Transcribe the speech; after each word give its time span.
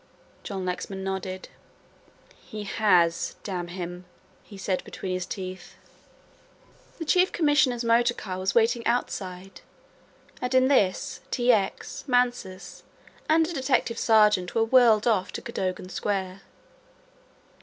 John 0.43 0.65
Lexman 0.65 1.03
nodded. 1.03 1.49
"He 2.43 2.63
has, 2.63 3.35
damn 3.43 3.67
him," 3.67 4.05
he 4.41 4.57
said 4.57 4.83
between 4.83 5.13
his 5.13 5.27
teeth. 5.27 5.75
The 6.97 7.05
Chief 7.05 7.31
Commissioner's 7.31 7.83
motor 7.83 8.15
car 8.15 8.39
was 8.39 8.55
waiting 8.55 8.83
outside 8.87 9.61
and 10.41 10.55
in 10.55 10.69
this 10.69 11.19
T. 11.29 11.51
X., 11.51 12.03
Mansus, 12.07 12.81
and 13.29 13.47
a 13.47 13.53
detective 13.53 13.99
sergeant 13.99 14.55
were 14.55 14.65
whirled 14.65 15.05
off 15.05 15.31
to 15.33 15.41
Cadogan 15.43 15.89
Square. 15.89 16.41